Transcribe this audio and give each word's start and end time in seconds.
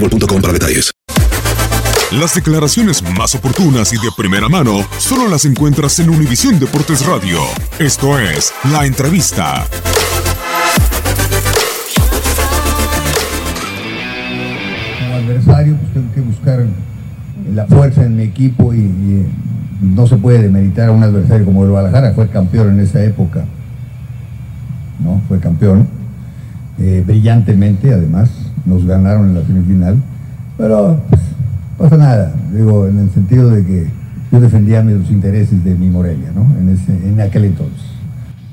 boostmobile.com 0.00 0.40
para 0.40 0.52
detalles. 0.52 0.92
Las 2.12 2.34
declaraciones 2.34 3.02
más 3.16 3.34
oportunas 3.34 3.92
y 3.92 3.96
de 3.96 4.10
primera 4.16 4.48
mano 4.48 4.86
solo 4.98 5.28
las 5.28 5.44
encuentras 5.44 5.98
en 5.98 6.08
Univisión 6.10 6.58
Deportes 6.60 7.04
Radio. 7.04 7.40
Esto 7.78 8.18
es 8.18 8.52
La 8.70 8.86
Entrevista. 8.86 9.66
como 15.00 15.16
adversario, 15.16 15.76
pues 15.76 15.92
tengo 15.92 16.14
que 16.14 16.20
buscar 16.20 16.64
la 17.52 17.66
fuerza 17.66 18.04
en 18.04 18.16
mi 18.16 18.22
equipo 18.22 18.72
y, 18.72 18.78
y 18.78 19.26
no 19.80 20.06
se 20.06 20.16
puede 20.16 20.42
demeritar 20.42 20.88
a 20.88 20.92
un 20.92 21.02
adversario 21.02 21.44
como 21.44 21.64
el 21.64 21.70
Guadalajara, 21.70 22.12
fue 22.14 22.28
campeón 22.28 22.70
en 22.70 22.80
esa 22.80 23.02
época, 23.02 23.44
¿no? 25.02 25.20
Fue 25.28 25.38
campeón, 25.40 25.88
eh, 26.78 27.02
brillantemente 27.06 27.92
además, 27.92 28.30
nos 28.66 28.84
ganaron 28.84 29.28
en 29.28 29.34
la 29.36 29.42
semifinal, 29.46 29.96
pero 30.58 31.00
pues, 31.08 31.20
pasa 31.78 31.96
nada, 31.96 32.34
digo, 32.52 32.86
en 32.86 32.98
el 32.98 33.10
sentido 33.10 33.50
de 33.50 33.64
que 33.64 33.86
yo 34.32 34.40
defendía 34.40 34.82
los 34.82 35.10
intereses 35.10 35.62
de 35.64 35.74
mi 35.74 35.88
Morelia, 35.88 36.30
¿no? 36.34 36.46
En, 36.58 36.68
ese, 36.70 36.92
en 37.08 37.20
aquel 37.20 37.44
entonces. 37.44 37.80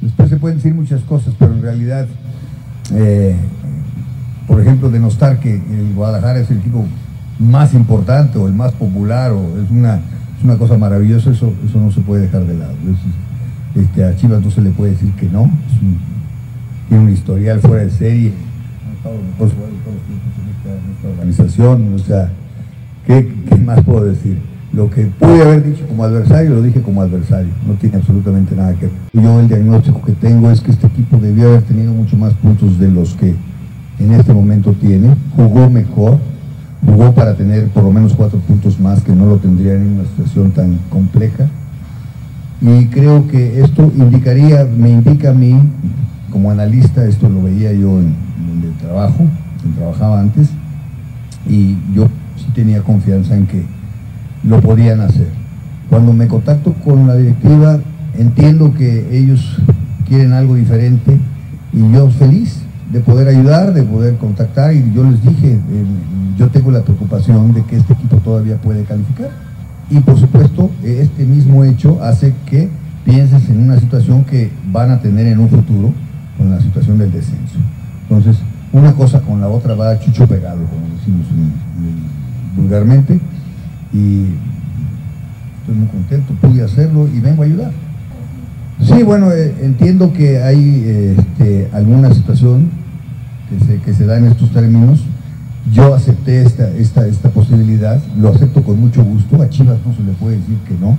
Después 0.02 0.30
se 0.30 0.38
pueden 0.38 0.58
decir 0.58 0.74
muchas 0.74 1.02
cosas, 1.02 1.34
pero 1.40 1.54
en 1.54 1.62
realidad, 1.62 2.06
eh, 2.94 3.36
por 4.48 4.62
ejemplo, 4.62 4.90
denostar 4.90 5.40
que 5.40 5.56
el 5.56 5.94
Guadalajara 5.96 6.40
es 6.40 6.52
el 6.52 6.58
equipo 6.60 6.86
más 7.40 7.74
importante 7.74 8.38
o 8.38 8.48
el 8.48 8.54
más 8.54 8.74
popular 8.74 9.32
o 9.32 9.62
es 9.64 9.72
una, 9.72 9.96
es 9.96 10.44
una 10.44 10.58
cosa 10.58 10.78
maravillosa, 10.78 11.32
eso, 11.32 11.52
eso 11.68 11.80
no 11.80 11.92
se 11.92 12.02
puede 12.02 12.24
dejar 12.24 12.46
de 12.46 12.54
lado. 12.58 12.74
Es- 12.74 13.82
este, 13.84 14.04
a 14.06 14.16
Chivas 14.16 14.44
no 14.44 14.52
se 14.52 14.62
le 14.62 14.70
puede 14.70 14.92
decir 14.92 15.12
que 15.14 15.28
no, 15.28 15.50
tiene 16.88 17.04
un 17.06 17.10
historial 17.12 17.60
fuera 17.60 17.84
de 17.84 17.90
serie, 17.90 18.32
esta 20.96 21.08
organización, 21.10 22.00
sea, 22.00 22.32
¿qué, 23.06 23.34
qué 23.50 23.56
más 23.58 23.84
puedo 23.84 24.06
decir? 24.06 24.38
Lo 24.72 24.90
que 24.90 25.04
pude 25.04 25.42
haber 25.42 25.64
dicho 25.64 25.86
como 25.88 26.04
adversario, 26.04 26.52
lo 26.52 26.62
dije 26.62 26.82
como 26.82 27.02
adversario, 27.02 27.52
no 27.68 27.74
tiene 27.74 27.98
absolutamente 27.98 28.56
nada 28.56 28.74
que 28.74 28.88
ver. 28.88 28.96
Yo 29.14 29.40
el 29.40 29.48
diagnóstico 29.48 30.02
que 30.02 30.14
tengo 30.14 30.50
es 30.50 30.62
que 30.62 30.72
este 30.72 30.88
equipo 30.88 31.18
debió 31.18 31.50
haber 31.50 31.62
tenido 31.64 31.94
mucho 31.94 32.18
más 32.18 32.34
puntos 32.36 32.80
de 32.80 32.90
los 32.90 33.14
que 33.14 33.36
en 34.00 34.12
este 34.14 34.34
momento 34.34 34.74
tiene, 34.74 35.16
jugó 35.36 35.70
mejor, 35.70 36.18
jugó 36.86 37.14
para 37.14 37.36
tener 37.36 37.68
por 37.68 37.84
lo 37.84 37.92
menos 37.92 38.14
cuatro 38.16 38.40
puntos 38.40 38.80
más 38.80 39.04
que 39.04 39.14
no 39.14 39.28
lo 39.28 39.38
tendrían 39.38 39.78
en 39.78 39.94
una 40.00 40.06
situación 40.06 40.52
tan 40.52 40.80
compleja. 40.90 41.48
Y 42.62 42.86
creo 42.88 43.28
que 43.28 43.62
esto 43.62 43.92
indicaría, 43.96 44.66
me 44.66 44.90
indica 44.90 45.32
a 45.32 45.34
mí, 45.34 45.56
como 46.32 46.50
analista, 46.50 47.06
esto 47.06 47.30
lo 47.30 47.44
veía 47.44 47.74
yo 47.74 48.00
en 48.00 48.33
donde 48.54 48.78
trabajo, 48.80 49.26
donde 49.62 49.78
trabajaba 49.78 50.20
antes, 50.20 50.50
y 51.48 51.76
yo 51.94 52.08
sí 52.38 52.46
tenía 52.54 52.82
confianza 52.82 53.36
en 53.36 53.48
que 53.48 53.64
lo 54.44 54.62
podían 54.62 55.02
hacer. 55.02 55.28
Cuando 55.90 56.14
me 56.14 56.28
contacto 56.28 56.74
con 56.74 57.08
la 57.08 57.16
directiva, 57.16 57.80
entiendo 58.18 58.74
que 58.74 59.18
ellos 59.18 59.58
quieren 60.08 60.34
algo 60.34 60.56
diferente 60.56 61.18
y 61.72 61.92
yo 61.92 62.10
feliz 62.10 62.62
de 62.92 63.00
poder 63.00 63.28
ayudar, 63.28 63.74
de 63.74 63.84
poder 63.84 64.18
contactar 64.18 64.74
y 64.74 64.94
yo 64.94 65.04
les 65.04 65.22
dije, 65.24 65.54
eh, 65.54 65.86
yo 66.38 66.50
tengo 66.50 66.72
la 66.72 66.82
preocupación 66.82 67.54
de 67.54 67.64
que 67.64 67.78
este 67.78 67.94
equipo 67.94 68.18
todavía 68.18 68.58
puede 68.58 68.84
calificar 68.84 69.30
y 69.90 70.00
por 70.00 70.18
supuesto 70.18 70.72
este 70.84 71.26
mismo 71.26 71.64
hecho 71.64 72.02
hace 72.02 72.34
que 72.46 72.70
pienses 73.06 73.50
en 73.50 73.64
una 73.64 73.80
situación 73.80 74.24
que 74.24 74.52
van 74.72 74.92
a 74.92 75.00
tener 75.00 75.28
en 75.28 75.40
un 75.40 75.50
futuro 75.50 75.94
con 76.38 76.50
la 76.50 76.62
situación 76.62 76.98
del 76.98 77.12
descenso. 77.12 77.58
Entonces, 78.18 78.42
una 78.72 78.94
cosa 78.94 79.22
con 79.22 79.42
la 79.42 79.48
otra 79.48 79.74
va 79.76 80.00
chucho 80.00 80.28
pegado, 80.28 80.58
como 80.66 80.96
decimos 80.98 81.26
en- 81.32 81.86
en- 81.88 82.62
vulgarmente, 82.62 83.20
y 83.92 84.26
estoy 85.60 85.76
muy 85.76 85.88
contento, 85.88 86.34
pude 86.42 86.62
hacerlo 86.64 87.08
y 87.14 87.20
vengo 87.20 87.42
a 87.42 87.46
ayudar. 87.46 87.72
Sí, 88.82 89.02
bueno, 89.04 89.32
eh, 89.32 89.56
entiendo 89.62 90.14
que 90.14 90.42
hay 90.44 91.16
este, 91.18 91.70
alguna 91.74 92.14
situación 92.14 92.70
que 93.50 93.66
se, 93.66 93.78
que 93.82 93.94
se 93.94 94.06
da 94.06 94.18
en 94.18 94.26
estos 94.26 94.52
términos. 94.52 95.04
Yo 95.72 95.96
acepté 95.96 96.42
esta, 96.44 96.70
esta, 96.72 97.08
esta 97.08 97.30
posibilidad, 97.30 98.00
lo 98.20 98.30
acepto 98.30 98.62
con 98.64 98.80
mucho 98.80 99.04
gusto, 99.04 99.42
a 99.42 99.50
Chivas 99.50 99.78
no 99.86 99.94
se 99.96 100.04
le 100.04 100.12
puede 100.14 100.38
decir 100.38 100.58
que 100.68 100.74
no. 100.80 100.98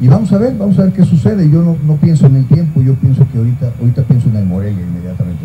Y 0.00 0.08
vamos 0.08 0.30
a 0.32 0.38
ver, 0.38 0.54
vamos 0.58 0.78
a 0.78 0.82
ver 0.82 0.92
qué 0.92 1.04
sucede. 1.04 1.48
Yo 1.48 1.62
no, 1.62 1.76
no 1.86 1.96
pienso 1.96 2.26
en 2.26 2.36
el 2.36 2.44
tiempo, 2.46 2.82
yo 2.82 2.94
pienso 2.94 3.26
que 3.32 3.38
ahorita, 3.38 3.70
ahorita 3.80 4.02
pienso 4.02 4.28
en 4.28 4.36
el 4.36 4.44
Morelia 4.44 4.82
inmediatamente. 4.82 5.44